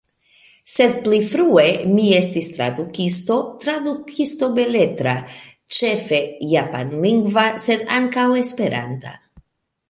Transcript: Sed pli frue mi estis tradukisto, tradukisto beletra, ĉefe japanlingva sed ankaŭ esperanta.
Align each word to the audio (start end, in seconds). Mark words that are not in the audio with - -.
Sed 0.75 0.93
pli 1.07 1.17
frue 1.31 1.65
mi 1.89 2.05
estis 2.19 2.49
tradukisto, 2.55 3.37
tradukisto 3.65 4.49
beletra, 4.55 5.13
ĉefe 5.81 6.23
japanlingva 6.55 7.45
sed 7.67 7.85
ankaŭ 8.01 8.27
esperanta. 8.43 9.15